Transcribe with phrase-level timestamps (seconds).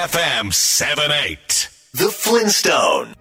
[0.00, 3.14] FM 78 The Flintstone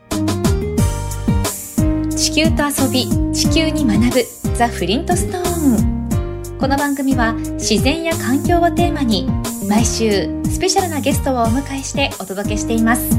[2.16, 9.28] 地球と遊び地球に学ぶザ・フリントストーンこの番組は自然や環境をテーマに
[9.68, 13.10] 毎週スペシャルなゲストをお迎えしてお届けしています。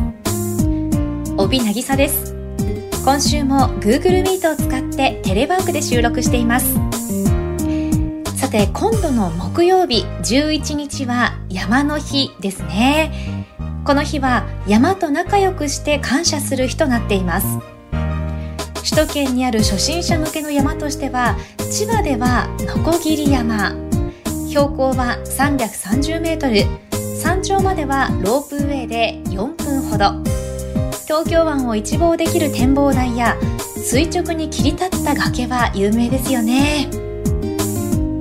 [1.36, 2.34] 帯渚です。
[3.04, 6.76] 今週も Google Meet を使ってテレワークで収録しています。
[8.40, 13.29] さて今度の木曜日11日は山の日ですね
[13.84, 17.46] この日は山と仲良くして感謝する日となっています。
[18.82, 21.36] 首都圏にある初心者向けの山としては
[21.70, 23.74] 千葉では鋸山。
[24.48, 26.64] 標高は330メートル。
[27.16, 30.12] 山頂まではロープウェイで4分ほど。
[31.06, 33.36] 東京湾を一望できる展望台や
[33.76, 36.88] 垂直に切り立った崖は有名ですよね。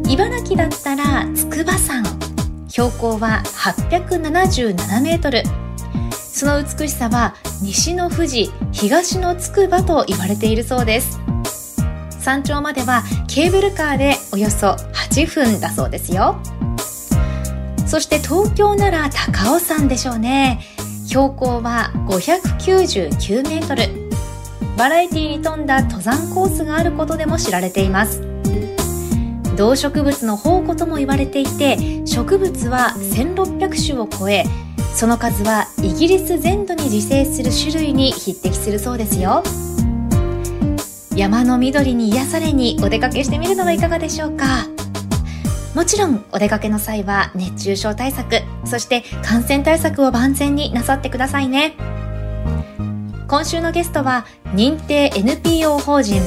[0.08, 2.04] 茨城だったら筑波山。
[2.68, 5.44] 標高は877メートル。
[6.40, 11.20] その美しさは西の富士東の筑波と言われているそうです。
[12.22, 16.42] 山頂まではケーブルカーでおよそ8分だそうですよ。
[17.86, 20.62] そして東京なら高尾山でしょうね。
[21.08, 24.10] 標高は599メートル。
[24.78, 28.22] バラエティに富んだ登山コースがあることでも知られています。
[29.58, 34.46] 動植物の宝庫とも言われていて植物は1600種を超え
[34.94, 39.44] その数はイギリス全土に自生する種類に匹敵するそうですよ。
[41.16, 44.68] 山の緑に癒されにお出かけしてみるのはいかがでしょうか。
[45.76, 51.76] もちろんお出かけの際は熱中症対策そして感染対策を万全になさってくださいね。
[53.28, 56.22] 今週のゲストは認定 NPO 法人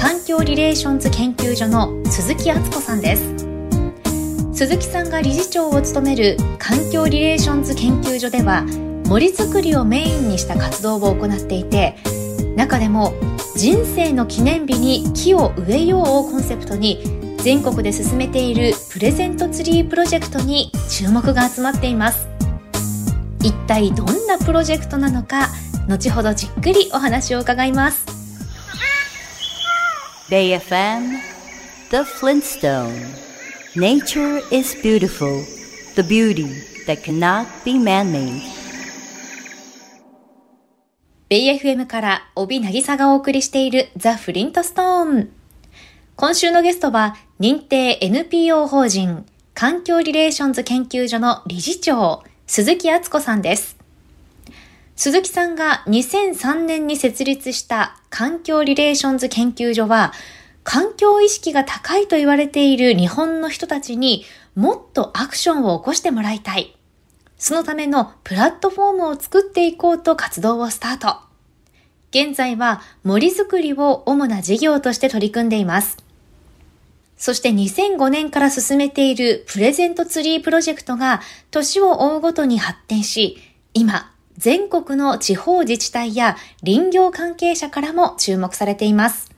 [0.00, 3.35] 環境リレーションズ研究所の鈴木敦子さんです。
[4.56, 8.62] 鈴木さんが理事長を務める環境リレーションズ研究所では
[9.06, 11.94] 森づくりをメインにした活動を行っていて
[12.56, 13.12] 中でも
[13.54, 17.02] 人生の記念日に木を植えようをコンセプトに
[17.36, 22.26] 全国で進めているプレゼントツリープロジェクトに注目が集まっています。
[23.42, 25.50] 一体どんなプロジェクトなのか
[25.86, 28.06] 後ほどじっくりお話を伺います。
[30.30, 31.18] BayFM
[31.90, 33.25] The Flintstone
[33.76, 35.44] Nature is beautiful
[35.96, 36.48] The beauty
[36.86, 38.40] that cannot be man-made
[41.28, 45.28] ベイ FM から帯渚がお送りしているザ・フリントストーン。
[46.16, 53.76] 今週のゲストは認定 NPO 法人環境リレーションズ研究所の理事長、鈴木敦子さんです。
[54.94, 60.14] 鈴木さんが2003年に設立した環境リレーションズ研究所は、
[60.66, 64.24] 環境意識が高いと言われている日本の人たちに
[64.56, 66.76] もっとアクションを起こしてもらいたい。
[67.38, 71.18] そのためのプラットフォームを作っていこうと活動をスタート。
[72.10, 75.98] 現在は森づくりを主な事業として取り組んでいます。
[77.16, 81.20] そして2005年から進めているプレゼントツリープロジェクトが
[81.52, 83.38] 年を追うごとに発展し、
[83.72, 89.35] 今、全国の地方自治体や林業関係者からも注目されています。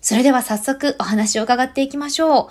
[0.00, 2.46] それでは早速お話を伺っていきましょう。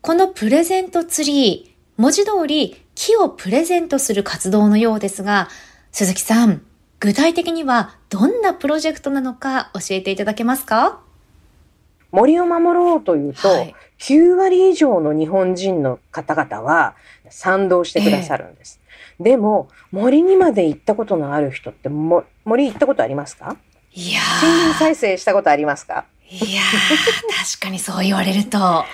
[0.00, 5.48] このプレゼントツリー、文字通り木をプレゼントする活動のようですが、
[5.92, 6.62] 鈴木さん、
[6.98, 11.00] 具体的にはどんなプロジェクトなのか教えていただけますか？
[12.12, 13.74] 森を守ろうというと、はい。
[13.98, 16.94] 9割以上の日本人の方々は
[17.28, 18.80] 賛同してくださるんです。
[19.20, 23.58] でも、森にまで行ったことのある人っても、森行ったことありますか？
[23.92, 26.06] いや森林再生したことありますか？
[26.15, 28.84] ー、いやー、確かにそう言われると。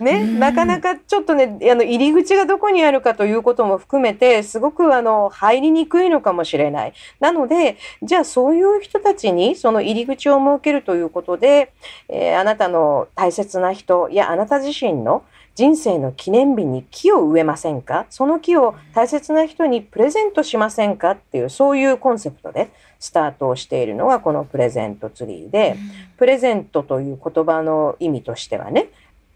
[0.00, 6.92] ね、うんなかなかちょっとね、あの、入り口がどこにあるかということも含めて、すごくあの、入りにくいのかもしれない。
[7.18, 11.72] なので、じゃあそういう人たちにその入り口を設けるということで、
[12.08, 15.24] えーあなたの大切な人やあなた自身の
[15.58, 18.06] 人生の記念日に木を植えませんか？
[18.10, 21.10] その木を大切な人にプレゼントしませんか？
[21.10, 22.70] っていう、そういうコンセプトで
[23.00, 25.74] スタートをしているのがこのプレゼントツリーで、
[26.16, 28.86] プレゼントという言葉の意味としてはね、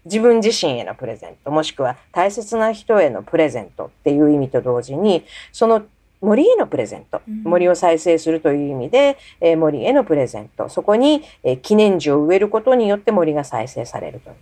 [0.05, 5.81] 自分自身へのプレゼント、もしくは大切な人へのプレゼントっていう意味と同時に、その
[6.21, 7.43] 森へのプレゼント、うん。
[7.43, 14.29] 森を再生するという意味で、えー森へのプレゼント、そこに、えー記念樹を植えることによって森が再生されると。
[14.29, 14.35] いう。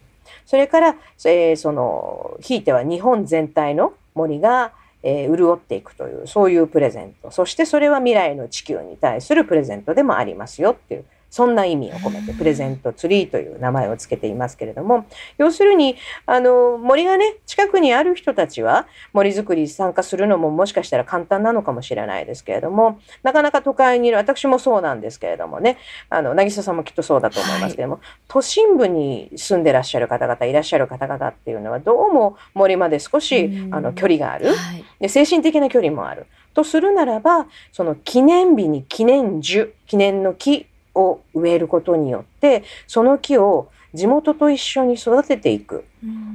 [0.52, 7.32] それから、えーその、ひいては日本全体の森が、えー潤っていくという、そういうプレゼント。
[7.32, 15.06] そしてそれは未来の地球に対するプレゼントでもありますよっていう、そんな意味を込めてプレゼントツリーという名前を付けていますけれども、
[15.38, 15.96] 要するに、
[16.26, 25.78] あの、森がね、近くにある人たちは森づくり参加するのももしかしたら簡単なのかもしれないですけれども、なかなか都会にいる、私もそうなんですけれどもね、
[26.10, 35.08] あの、渚さんもきっとそうだと思いますけれども、はい、都心部に住んでらっしゃる方々、いらっしゃる方々っていうのは、どうも森まで少し、あの、距離がある、はい、で。
[35.08, 36.26] 精神的な距離もある。
[36.54, 45.86] とするならば、その記念日に記念樹、記念の木を植えることによって、その木を地元と一緒に育てていく。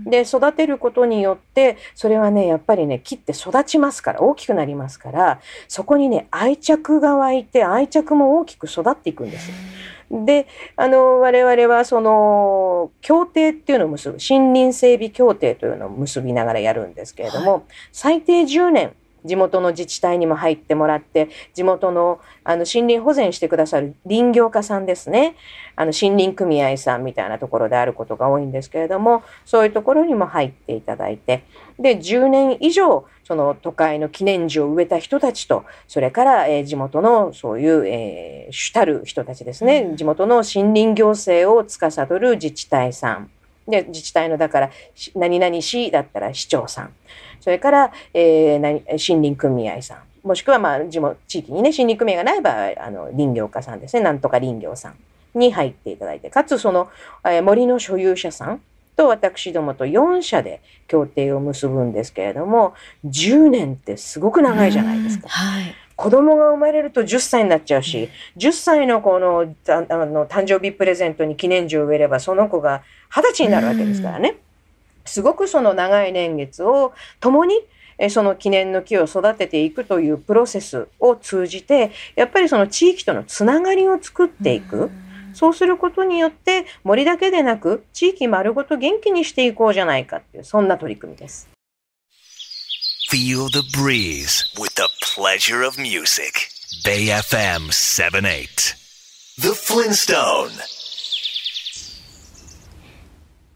[0.05, 9.51] で、育てることによって、それはね、やっぱりね、木って育ちますから、大きくなりますから、そこにね、愛着が湧いて、愛着も大きく育っていくんです。
[10.11, 18.93] で、あの、我々はその、協定っていうのを結ぶ、森林整備協定というのを結びながらやるんですけれども、はい、最低10年、
[19.27, 25.37] 地元の自治体にも入ってもらって、地元のあの森林保全してくださる林業家さんですね。
[25.75, 31.45] あの森林組合さんみたいなところであることが多いんですけれども、そういうところにも入っていただいて、
[31.79, 43.31] で、10年以上、その都会の記念樹を植えた人たちと、それから、えー、地元のそういう、えー、主たる人たちですね、地元の森林行政を司る自治体さん。
[43.69, 44.71] で、自治体の、だから、
[45.15, 46.93] 何々市だったら市長さん。
[47.41, 49.99] それから、えー、森林組合さん。
[50.27, 54.03] もしくは、まあ、地、地域にね、森林組合がない場合、あの、林業家さんですね。
[54.03, 54.97] なんとか林業さん
[55.39, 56.89] に入っていただいて、かつその、
[57.25, 58.61] えー、森の所有者さん
[58.97, 62.75] と私どもと4社で協定を結ぶんですけれども、
[63.05, 65.29] 10年ってすごく長いじゃないですか。
[65.29, 65.75] はい。
[65.97, 74.37] 子供が生まれると10歳になっちゃうし、10歳の子のあの誕生日プレゼントに記念樹を植えれば、その子が20歳になるわけですからね。
[75.07, 77.61] すごくその長い年月を共に
[78.11, 84.91] その記念の木を育てていくというプロセスを通じて、やっぱりその地域とのつながりを作っていく。
[85.33, 91.56] そうすることによって森だけでなく地域丸ごと元気にしていこうじゃないかっていう、そんな取り組みです。
[93.17, 96.51] Feel the breeze with the pleasure of music.
[96.85, 98.77] Bay FM 78.
[99.39, 100.51] The Flintstone.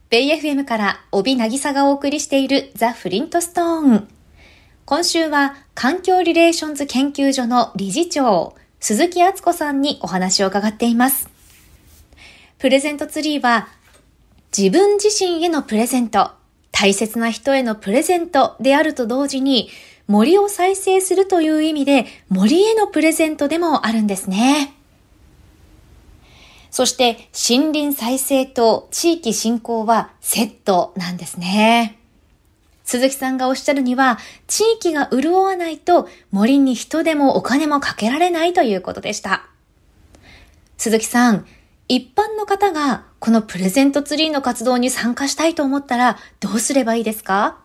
[0.09, 4.09] ベイ FM から帯渚がお送りしているザ・フリントストーン。
[4.87, 11.29] 今週は環境リレーションズ研究所の理事長、鈴木敦子さんにお話を伺っています。
[12.57, 13.69] プレゼントツリーは
[14.57, 16.40] 自分自身へのプレゼント、
[16.81, 19.69] 大切な人へのプレゼントであると同時に
[20.07, 24.73] 森を再生するという意味で森へのプレゼントでもあるんですね。
[26.71, 31.99] そして森林再生と地域振興はセットなんですね。
[32.85, 39.45] 鈴木さんがおっしゃるには、地域が潤わないと森に人でもお金もかけられないということでした。
[40.79, 41.47] 鈴木さん、
[41.91, 47.59] 一般の方がこのプレゼントツリーの活動に参加したいと思ったらどうすればいいですか？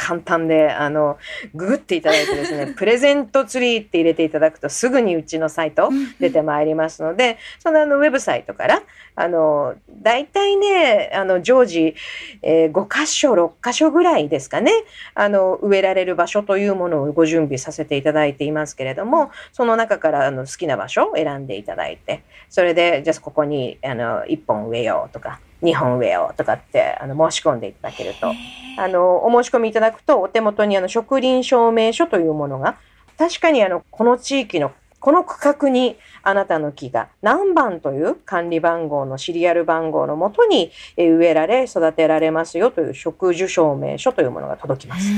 [0.00, 1.18] 簡単で、あの、
[1.54, 8.82] ググっていただいてですね、 プレゼントツリーって入れていただくとすぐにうちのサイト出てまいりますので、そのあのウェブサイトから、
[9.14, 11.94] あの、大体ね、あの、常時、
[12.40, 14.72] えー、5箇所、6箇所ぐらいですかね、
[15.14, 28.32] あの、植えられる場所というものをご準備させていただいていますけれども、その中からあの好きな場所を選んでいただいて、それで、じゃあここに、あの、1本植えようとか、2本植えようとかってあの申し込んでいただけると
[28.78, 32.76] あのお申し込みいただくとお手元にあの植林証明書というものが
[33.18, 45.10] 確かにあのこの地域のこの区画にあなたの木が何番という管理番号のシリアル番号のもとに植えられ育てられますよという植樹証明書というものが届きます。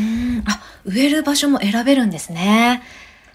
[0.46, 2.82] あ植える場所も選べるんですね。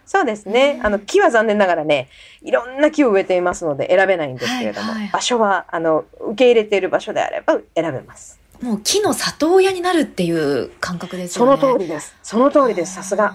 [0.07, 0.79] そうですね。
[0.83, 2.07] あの、木は残念ながらね、
[2.41, 8.39] いろんな木を植えていますので選べないんですけれども、はいはい、場所は、あの、受け入れている場所であれば選べます。
[8.61, 11.61] もう木の里親になるっていう感覚ですよね。
[11.61, 12.15] その通りです。
[12.23, 12.95] その通りです。
[12.95, 13.33] さすが。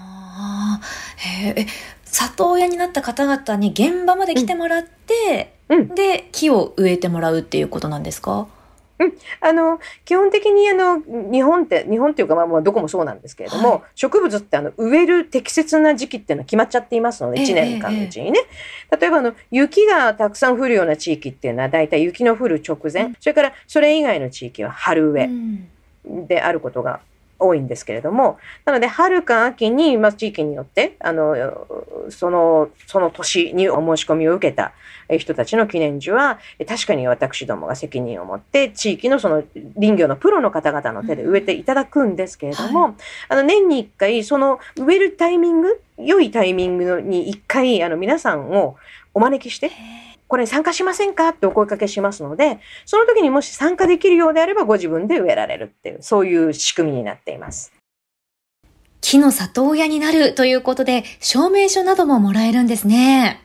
[1.17, 1.67] へえ、
[2.05, 8.47] 里親になった方々に現場まで来てもらって、うん、で、木を植えてもらうっていうことなんですか？
[9.03, 18.39] うん、あの基本的にあの日本って日本っていうかまあまあどこもそうなんですけれども、はい、植物ってあの植える適切な時期っていうのは決まっちゃっていますので、1年間のうちにね、
[18.91, 25.29] えー、例えばあの雪がたくさん降るような地域っていうのは大体雪の降る直前、うん、それからそれ以外の地域は春植え
[26.27, 26.99] であることが
[27.43, 31.35] 多いんですけれども、なので春か秋に、まあ、地域によって、あの、
[32.09, 34.73] その、その年にお申し込みを受けた
[35.09, 39.43] 人たちの記念樹は、確かに私どもが責任を持って、地域のその
[39.79, 42.93] 林業のプロの方々の手で植えていただくんですけれども、うんはい、
[43.29, 48.77] あの、年に一回、その植えるタイミング、良いタイミングに一回、あの、皆さんを
[49.13, 49.71] お招きして、
[50.33, 51.29] これ参加しませんか？
[51.29, 57.71] ってお声かけしますので、その時にもし参加できるようであればご自分で植えられるっていう、そういう仕組みになっています。
[58.99, 63.41] 木の里親になるということで、証明書などももらえるんですね。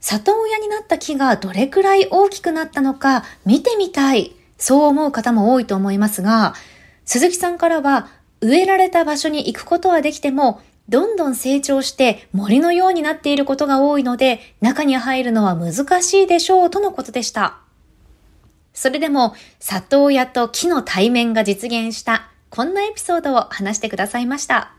[0.00, 4.36] 里親になった木がどれくらい大きくなったのか見てみたい。
[4.58, 6.52] そう思う方も多いと思いますが、
[7.06, 8.08] 鈴木さんからは
[8.42, 10.60] 植えられた場所に行くことはできても、
[10.90, 17.58] どんどん成長して森のようになっていることが多いので、中に入るのは難しいでしょうとのことでした。
[18.74, 24.72] それでも、里親と木の対面が実現したこんなエピソードを話してくださいました。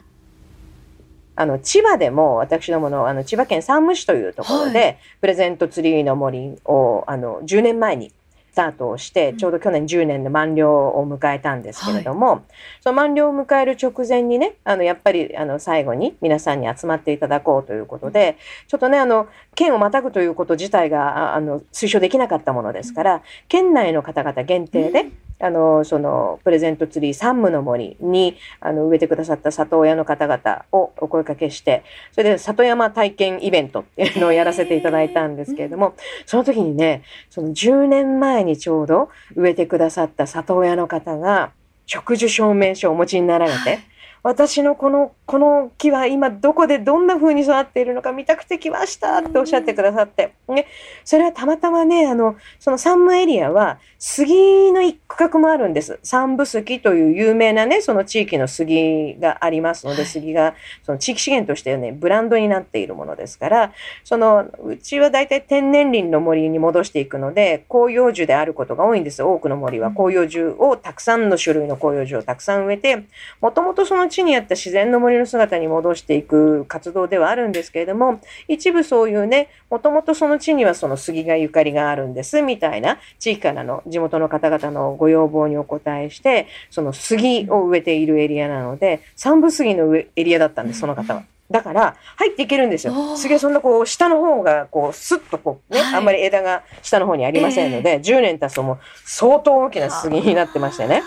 [1.37, 8.11] あの千葉でも私どものあの千葉県山武市というところで、はい、プレゼントツリーの森をあの10年前に
[8.51, 12.41] スタートをして、ちょうど去年10年で満了を迎えたんですけれども、はい、
[12.81, 25.05] その満了を迎える直前にね、あの、やっぱり、あの、最後に皆さんに集まっていただこうということで、ちょっとね、あの、県をまたぐということ自体が、あの、推奨できなかったものですから、県内の方々限定で、
[25.41, 35.95] あの、その、プレゼントツリー山武の森に、あの、植えてくださった里親の方々をお声かけして、それで里山体験イベントっていうのをやらせていただいたんですけれども、
[36.25, 41.51] その時にね、その10年前にちょうど植えてくださった里親の方が、
[41.87, 43.79] 植樹証明書をお持ちになられて、
[44.23, 50.67] 私のこの、この木は今どこでどんな風に育っているのか見たくて来ましたっておっしゃってくださって、ね、
[51.03, 55.99] それはたまたまね、あの、その山武エリアは杉の一区画もあるんです。
[56.03, 63.73] 三部杉という有名なね、その地域の杉がありますので、杉がその地域資源としてね、ブランドになっているものですから、
[64.03, 69.23] その、うちは大体天然林の森に戻していくので、広葉樹であることが多いんです。
[69.23, 73.03] 多くの森は広葉樹をたくさんの種類の広葉樹をたくさん植えて、
[73.39, 91.23] もともとその地にあった自然の森の姿に戻していく活動ではあるんですけれども、一部そういうね、もともとその地にはその杉がゆかりがあるんです、みたいな地域からの地元の方々のご要望にお答えして、その杉を植えているエリアなので、三部杉のエリアだったんです、その方は。
[91.51, 92.93] だから、入っていけるんですよ。
[93.17, 101.03] 杉はそんなこう、下の方が、こう、スッとこうね、はい、あんまり枝が下の方にありませんので、えー、10年経つともう、相当大きな杉になってましてね。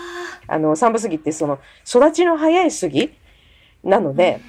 [0.47, 3.13] あの、三部杉ってその、育ちの早い杉
[3.83, 4.39] なので、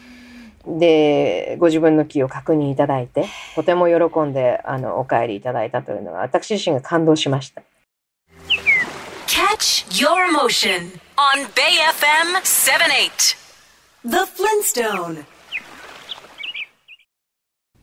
[0.66, 7.62] で、ご自分の木を確認いただいて、とても喜んで、あの、お帰りいただいたというのが、私自身が感動しました。
[9.26, 13.36] Catch your emotion on Bay FM 78
[14.04, 15.24] The Flintstone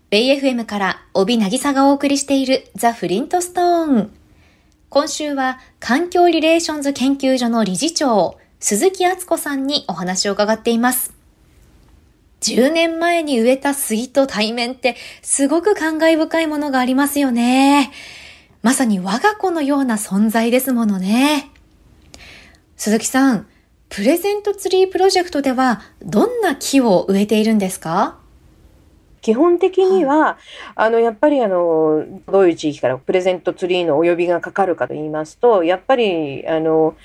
[0.10, 4.23] ベイ FM から帯渚がお送りしているザ・フリントストーン。
[4.93, 11.15] 今週は環境リレーションズ研究所の理事長、鈴木敦子さんにお話を伺っています。
[12.41, 17.91] 10年前に植えた杉と対面ってすごく感慨深いものがありますよね。
[18.62, 21.50] まさに我が子のような存在ですものね。
[22.77, 23.47] 鈴木さん、
[23.89, 28.19] プレゼントツリープロジェクトではどんな木を植えているんですか？
[29.24, 30.38] 基本的には、
[30.75, 36.96] あの、やっぱりあの、どういう地域からプレゼントツリーのお呼びがかかるかと言いますと、やっぱり、あの、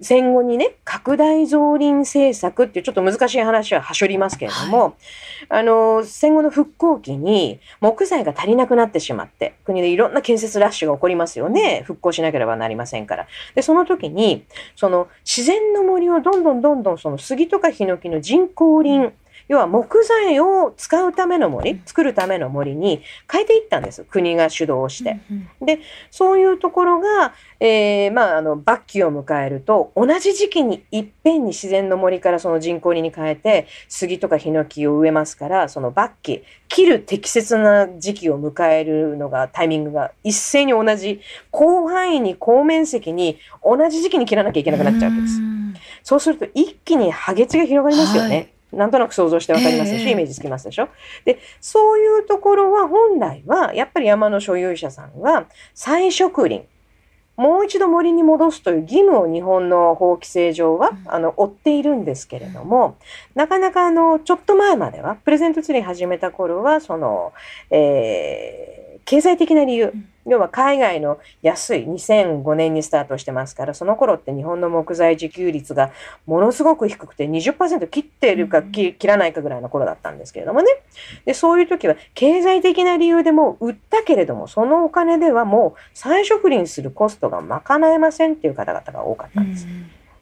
[0.00, 4.92] 戦後にね、拡大増林政策っていうちょっと難しい話ははしょりますけれども、はい、
[5.48, 11.82] あの、戦後の復興期に木材が足りなくなってしまって、国でいろんな建設ラッシュが起こりますよね。
[11.86, 13.26] 復興しなければなりませんから。
[13.54, 14.44] で、その時に、
[14.76, 19.12] その自然の森をどんどんどんどんその杉とかヒノキの人工林、
[19.50, 24.04] 要は木材を使うための森、作るための森に変えていったんです。
[24.04, 25.18] 国が主導して。
[25.60, 25.80] で、
[26.12, 41.20] そういうところが、えー、まあ、あの、末期を迎えると、同じ時期にいっぺんに自然の森からその人工林に変えて、杉とかヒノキを植えますから、その末期、切る適切な時期を迎えるのが、タイミングが一斉に同じ、
[41.52, 45.40] 広範囲に、高面積に、同じ時期に切らなきゃいけなくなっちゃうわけです。
[46.04, 48.36] そうすると、一気に破月が広がりますよね。
[48.36, 50.88] はいなんとなく想像してわかりますでしイメージつきますでしょ？
[51.24, 56.64] で、そういうところは本来は、やっぱり山の所有者さんが再植林、
[57.36, 62.96] もう一度森に戻すという義務を日本の法規制上は、あの、追っているんですけれども、
[63.34, 67.32] なかなかあの、ちょっと前までは、プレゼントツリー始めた頃は、その、
[67.70, 69.92] えー、経済的な理由、
[70.24, 75.90] 要は海外の安い2005年にスタートしてますから、その頃って日本の木材自給率が
[76.26, 80.68] ものすごく低くて20%切っているか切らないかぐらいの頃だったんですけれどもね。
[81.24, 89.66] で、そういう時は経済的な理由でも売ったけれども、そのお金ではもう再植林するコストが賄えませんっていう方々が多かったんです。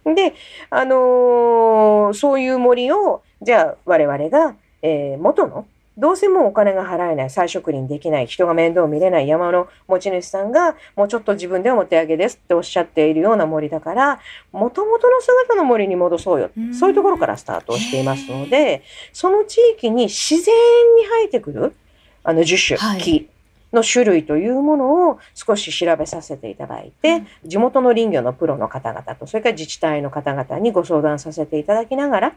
[0.06, 0.32] で、
[0.70, 5.66] あのー、そういう森を、じゃあ我々が、えー、元の
[5.98, 14.20] どうせもうお金が払えない、再植林できない、人が面倒を見れない山の持ち主さんが、もうちょっと自分ではお手上げですっておっしゃっているような森だから、
[14.52, 16.50] もともとの姿の森に戻そうよ。
[16.72, 20.54] そういうところからスタートをしていますので、その地域に自然
[20.96, 21.74] に生えてくる、
[22.22, 23.28] あの樹種、はい、木
[23.72, 32.34] の種類というものを少し調べさせていただいて、地元の林業のプロの方々と、それから自治体の方々にご相談させていただきながら、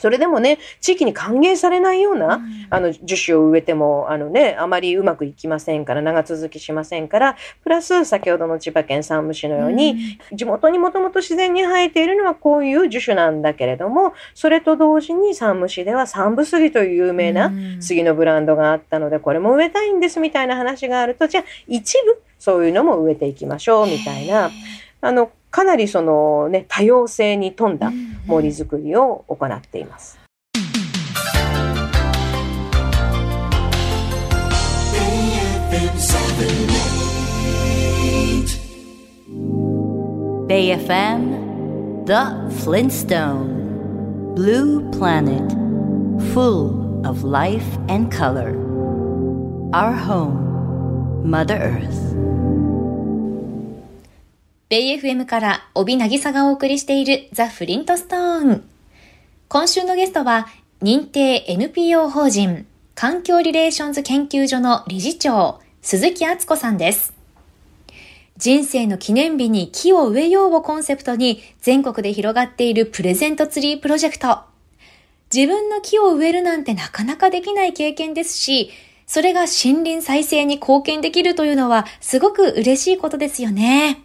[0.00, 24.50] それでもね、地域に還元されないような、うん、あの、樹種を植えても、あのね、あまりうまくいきませんから、長続きしませんから、プラス、先ほどの千葉県山武市のように、うん、地元にもともと自然に生えているのはこういう樹種なんだけれども、それと同時に山武市では山武杉という有名な杉のブランドがあったので、これも植えたいんですみたいな話があると、じゃあ一部そういうのも植えていきましょうみたいな、
[25.02, 27.92] あの、かなりそのね、多様性に富んだ
[28.26, 30.18] 森づくりを行っています。
[40.48, 45.48] Bay FM The Flintstone Blue Planet
[46.34, 48.56] Full of life and color
[49.72, 52.39] Our home Mother Earth
[54.70, 58.64] ベイ FM から帯渚がお送りしているザ・フリントストーン。
[59.48, 60.46] 今週のゲストは
[60.80, 67.12] 認定 NPO 法人環境リレーションズ研究所の理事長鈴木敦子さんです。
[68.36, 74.38] 人生の記念日に木を植えようをコンセプトに全国で広がっているプレゼントツリープロジェクト。
[75.34, 78.70] 自分の木を植えるなんてなかなかできない経験ですし、
[79.08, 84.04] それが森林再生に貢献できるというのはすごく嬉しいことですよね。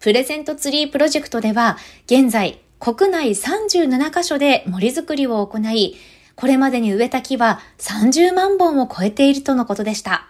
[0.00, 5.96] プレゼントツリープロジェクトでは、現在、国内37カ所で森づくりを行い、
[6.34, 10.28] これまでに植えた木は30万本を超えているとのことでした。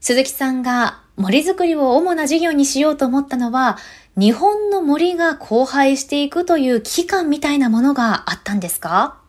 [0.00, 3.78] 鈴木さんが森づくりを主な事業にしようと思ったのは、
[4.16, 9.20] 日本の森が荒廃していくという危機感みたいなものがあったんですか？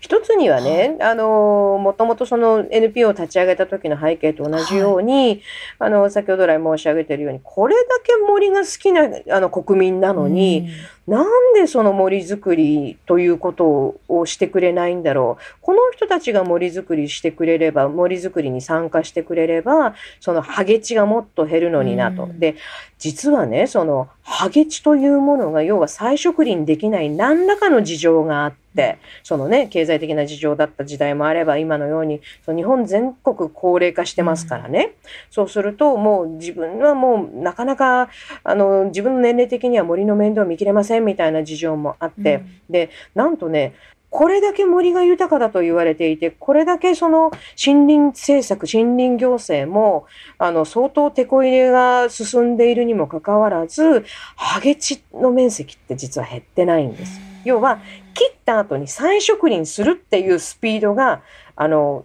[0.00, 5.42] 一つにはね、あの、もともとその NPO を立ち上げた時の背景と同じように、はい、
[5.78, 10.70] あの、先ほど来申し上げているように、これだけ森が好きなあの国民なのに、
[11.06, 15.44] なんでその森づくりということをしてくれないんだろう。
[15.60, 22.26] この人たちが森づくりしてくれれば、森づくりに参加してくれれば、そのハゲ地がもっと減るのになと。
[22.38, 22.56] で、
[22.98, 28.59] 実はね、そのハゲ地というものが、要は再植林できない何らかの事情があって、
[29.22, 34.92] そのね、経済的な事情だった時代もあれば、今のように、その日本全国高齢化してますからね。
[35.30, 38.08] そうすると、もう自分はもうなかなか、
[38.44, 43.74] あの、自分の年齢的には森の面倒を見切れませんみたいな事情もあって、うん、で、なんとね、
[44.10, 47.30] これだけ森が豊かだと言われていて、これだけその
[47.64, 50.06] 森林政策、森林行政も、
[50.36, 54.04] あの、相当手こ入れが進んでいるにもかかわらず、
[54.34, 57.29] ハゲ地の面積って実は減ってないんです。
[57.44, 57.80] 要は、
[58.14, 61.22] 切った後に再植林するっていうスピードが、
[61.56, 62.04] あの、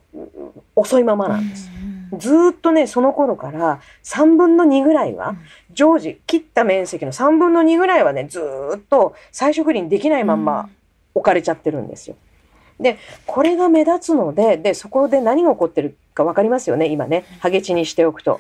[0.76, 1.70] 遅いままなんです。
[2.18, 5.36] ずっとね、その頃から3分の2ぐらいは、
[5.74, 8.42] 常時、切った面積の3分の2ぐらいはね、ず
[8.78, 10.70] っと再植林できないまんま
[11.14, 12.16] 置かれちゃってるんですよ。
[12.80, 17.24] で、これが目立つので、で、そこで何が起こってるか分かりますよね、今ね。
[17.40, 18.40] ハゲ地にしておくと。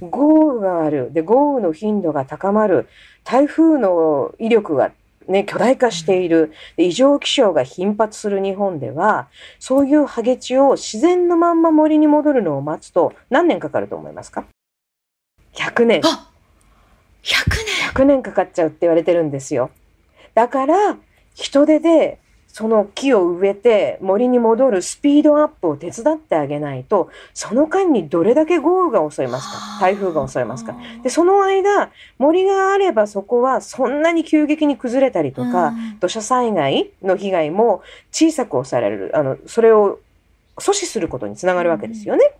[0.00, 1.12] 豪雨がある。
[1.12, 2.88] で、豪雨の頻度が高まる。
[3.24, 4.90] 台風の威力が
[5.28, 6.52] ね、巨大化している。
[6.76, 14.46] 異常気象が頻発する日本では、そういうハゲ地を自然のまんま森に戻るのを待つと何年かかると思いますか
[15.54, 16.00] ?100 年。
[16.04, 16.30] あ
[17.22, 19.70] !100 年 ?100 年かかっちゃうって言われてるんですよ。
[20.34, 20.96] だから、
[21.34, 22.18] 人手で
[22.56, 29.78] その木を植えて森に戻るスピードアップを手伝ってあげないと、その間にどれだけ豪雨が襲いますか？
[29.78, 30.74] 台風が襲いますか？
[31.02, 39.10] で、その間、森があればそこはそんなに急激に崩れたりとか、土砂災害の被害も小さく抑えられる。
[39.12, 39.98] あの、それを
[40.56, 42.32] 阻止することにつながるわけですよね。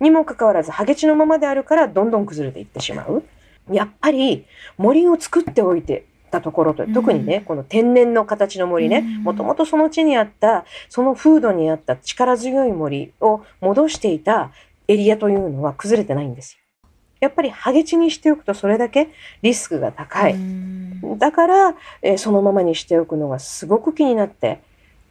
[0.00, 3.22] にもかかわらず、ハゲ地のままであるからどんどん崩れていってしまう。
[3.72, 4.44] やっぱり
[4.76, 14.52] 森を作っておいてたところと、特にね、この天然の形の森ね、もともとその地にあった、その風土にあった力強い森を戻していた
[14.88, 16.60] エリアというのは崩れてないんですよ。
[17.20, 19.10] やっぱりハゲ地にしておくとそれだけ
[19.42, 20.36] リスクが高い。
[21.18, 24.60] だから、えー、そのままにしておくのがすごく気になって、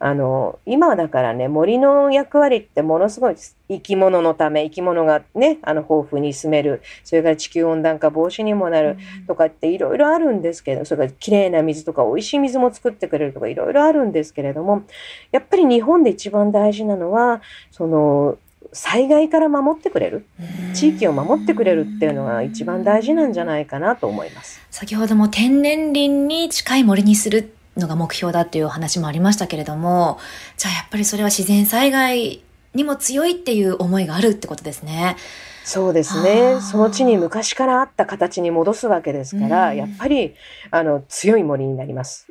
[0.01, 3.35] あの今だからね森の役割ってものすごい
[3.67, 6.81] 生き物のため生き物がねあの豊富に住める。
[7.03, 14.83] それから地球温暖化防止にもなるとかっていろいろあるんですけどそれからきれいな水とか美味しい水も作ってくれるとかいろいろあるんですけれども
[15.31, 18.37] やっぱり日本で一番大事なのはその
[18.71, 20.25] 災害から守ってくれる。
[20.73, 24.61] 地域を守ってくれるっていうのが一番大事なんじゃないかなと思います。
[24.69, 30.19] 先ほども天然林に近い森にするのが目標だっていうお話もありましたけれども
[30.57, 35.15] じゃあやっぱりそれは自然災害にも強いっていう思いがあるってことですね。
[35.63, 36.59] そうですね。
[36.61, 40.35] その地に昔からあった形に戻すわけですから、やっぱり
[40.71, 42.27] あの強い森になります。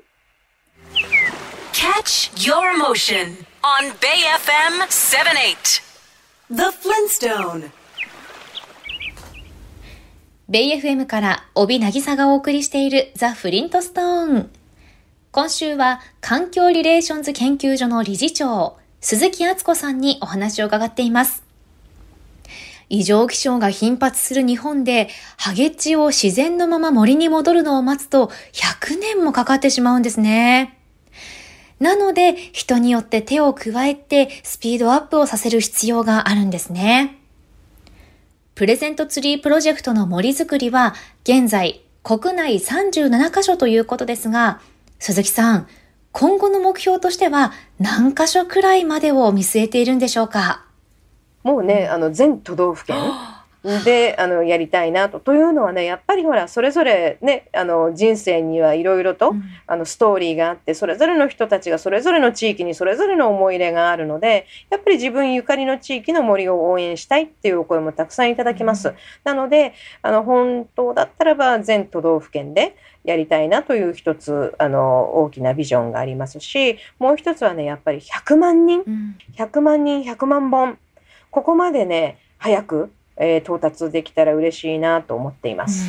[1.73, 5.83] Catch your emotion on Bay FM 78.
[6.51, 7.71] The Flintstone.
[10.49, 14.51] ベイ FM から帯渚がお送りしているザ・フリントストーン。
[15.39, 21.45] 今週は環境リレーションズ研究所の理事長、鈴木敦子さんにお話を伺っています。
[22.89, 30.77] 異常気象が頻発する日本で、ハゲ地を自然のまま森に戻るのを待つと100年もかかってしまうんですね。
[31.79, 37.17] なので、人によって手を加えてスピードアップをさせる必要があるんですね。
[38.57, 44.61] プレゼントツリープロジェクトの森づくりは、現在、国内37カ所ということですが、
[44.99, 45.67] 鈴木さん、
[46.13, 50.65] 今後の目標としては何箇所くらいまでを見据えているんでしょうか？
[51.45, 52.97] もうね、あの全都道府県
[53.63, 55.19] であのやりたいなと。
[55.19, 68.89] というのはねやっぱりほらそれぞれねあの人生にはいろいろと、うん、あのストーリーがあってそれぞれの人たちがそれぞれの地域にそれぞれの思い入れがあるのでやっぱり自分ゆかりの地域の森を応援したいっていうお声もたくさんいただきます。
[68.89, 68.95] うん、
[69.25, 80.79] なのであの本当だったらば全都道府県でやりたいなという一つあの大きなビジョンがありますしもう一つはねやっぱり100万人、うん、100万人100万本。
[81.31, 85.87] ここまでね早くえー、到達できたら嬉しいなと思っています。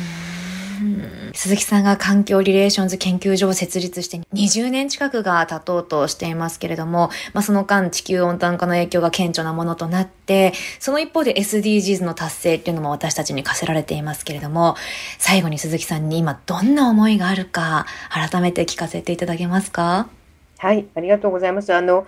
[1.34, 14.74] 鈴木さんが環境リレーションズ研究所を設立して20年近くが経とうとしていますけれども、まあ、その間地球温暖化の影響が顕著なものとなって、その一方で SDGs の達成っていうのも私たちに課せられていますけれども、
[15.18, 20.08] 最後に鈴木さんに今どんな思いがあるか、改めて聞かせていただけますか？
[20.56, 21.74] はい、ありがとうございます。
[21.74, 22.06] あの、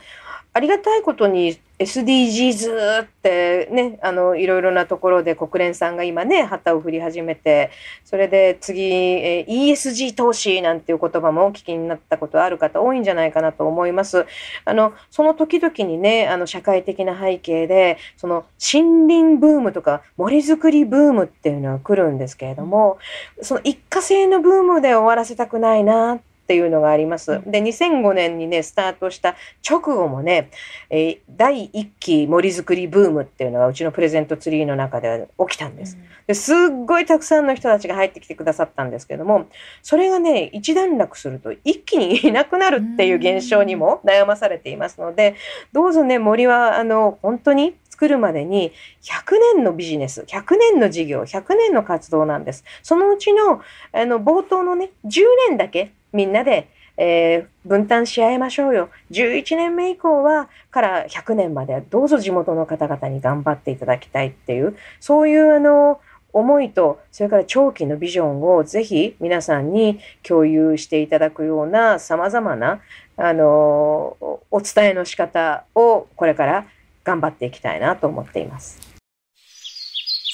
[0.54, 7.71] ありがたいことに SDGs ってね、あの、いろいろなところで国連さんが今ね、旗を振り始めて、
[8.05, 14.27] それで次、え ESG 投資なんていう言葉もお聞きになったことある方多いんじゃないかなと思います。
[14.64, 22.99] あの、その時々にね、あの、社会的な背景で、その森林ブームとか森づくりブームっていうのは来るんですけれども、
[23.40, 27.40] その一過性のブームで終わらせたくないなっていうのがあります。
[27.46, 29.37] で、2005年にね、スタートした
[29.68, 30.50] 直後もね、
[30.90, 35.96] えー、第1期森づくりブームっていうのがうちのプレゼントツリーの中で起きたんです。
[36.26, 39.46] ですっごいたくさんの人たちが入ってきてくださったんですけども、
[39.83, 45.37] それがね、一段落すると一気にいなくなるっていう現象にも悩まされていますので、
[45.72, 52.64] どうぞね、森はあの、本当に作るまでに100年のビジネス、100年の事業、100年の活動なんです。
[52.83, 53.61] そのうちの、
[53.92, 58.90] あの、冒頭のね、10年だけみんなで、えー、分担し合いましょうよ。
[59.11, 66.01] 11年目以降は、から100年までどうぞ地元の方々に頑張っていただきたいっていう、そういうあの、
[66.33, 72.81] 思いと、それから長期のビジョンをぜひ皆さんに共有していただくような様々な、
[73.16, 74.16] あの、
[74.51, 76.66] お伝えの仕方をこれから
[77.05, 78.81] 頑張っていきたいなと思っています。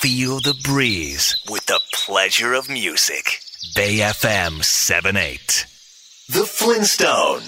[0.00, 3.40] Feel the breeze with the pleasure of music.
[3.74, 5.67] Bay FM 78.
[6.30, 7.40] The Flintstone.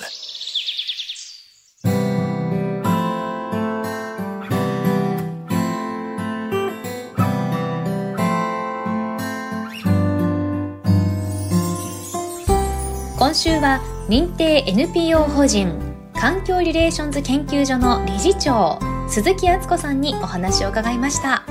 [13.19, 15.79] 今週は認定 NPO 法人
[16.14, 18.79] 環境リレーションズ研究所の理事長
[19.11, 21.50] 鈴木敦子さんにお話を伺いました。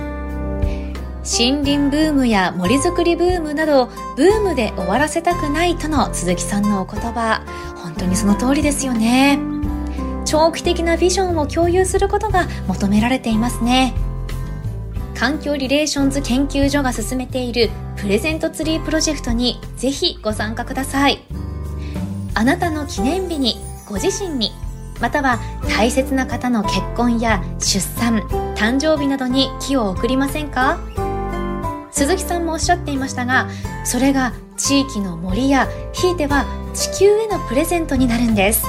[1.31, 3.85] 森林ブームや森づくりブームなど
[4.17, 7.43] ブームで終わらせたくないとの鈴木さんのお言葉。
[7.83, 9.37] 本当にその通りですよね。
[10.25, 13.93] 長期的なビジョンを共有することが求められていますね。
[15.13, 21.19] 環境リレーションズ研究所が進めているプレゼントツリープロジェクトにぜひご参加ください。
[22.33, 23.55] あなたの記念日に
[23.87, 24.51] ご自身に
[24.99, 25.39] または
[25.77, 28.21] 大切な方の結婚や出産
[28.55, 30.79] 誕生日などに木を贈りませんか？
[31.99, 33.49] 鈴木さんもおっしゃっていましたが
[33.83, 38.65] それが地域の森やひいては地球へのプレゼントになるんです。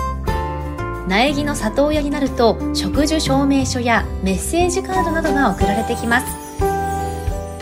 [1.06, 6.26] 苗木の里親になると植樹証明書やメッセージカードなどが送られてきます。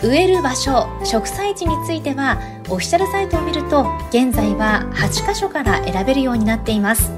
[0.03, 7.11] 植える場所植栽地についてはオフィシャルサイトを見ると現在は8カ所から選べるようになっています。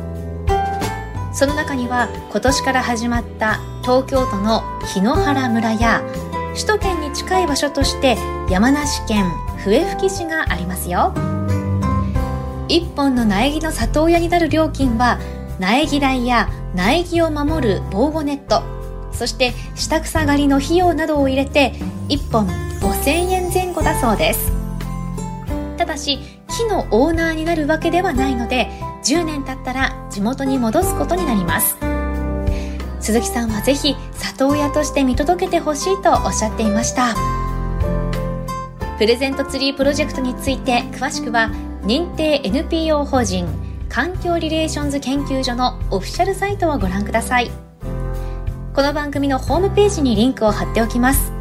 [1.32, 4.62] その中には今年から始まった東京都の
[4.94, 6.04] 檜原村や
[6.54, 8.18] 首都圏に近い場所として
[8.52, 9.32] 山梨県
[9.64, 11.14] 笛吹市がありますよ。
[12.68, 15.20] 1本の苗木の里親になる料金は
[15.58, 18.62] 苗木代や苗木を守る防護ネット
[19.14, 21.72] そして下草刈りの費用などを入れて
[22.10, 22.48] 1本
[22.82, 24.52] 5000円前後だそうです。
[25.78, 28.70] ただし木のオーナーになるわけではないので
[29.06, 31.78] 10年経ったら地元に戻すことになります。
[33.00, 37.41] 鈴木さんはぜひ里親として見届けてほしいとおっしゃっていました。
[39.02, 41.50] プレゼントツリープロジェクトについて詳しくは
[41.82, 43.48] 認定 NPO 法人
[43.90, 47.50] 環境リレーションズ研究所のオフィシャルサイトをご覧ください。
[48.76, 51.34] この番組のホームページにリンクを貼っておきます。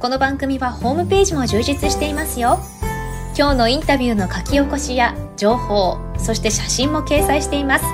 [0.00, 2.58] この番組はホームページも充実していますよ。
[3.38, 7.84] 今日のインタビューの書き起こしや情報そして写真も掲載しています。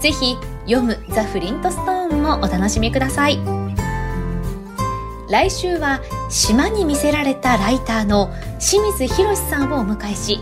[0.00, 3.59] ぜひ読むザ・フリントストーンもお楽しみください。
[5.30, 10.40] 来週は島に魅せられたライターの清水博さんをお迎えし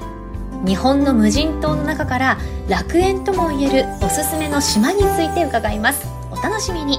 [0.65, 6.07] 日本の無人島の中から楽園ともいえるおすすめの島について伺います。
[6.31, 6.99] お楽しみに。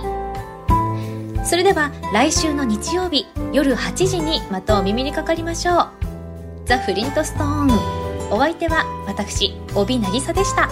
[1.43, 5.89] それでは来週の日曜日夜8時にまたお耳にかかりましょう。
[6.65, 8.31] ザ・フリントストーン。
[8.31, 10.69] お相手は私帯渚でした。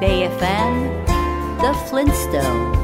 [0.00, 1.06] BFM
[1.60, 2.83] The Flintstone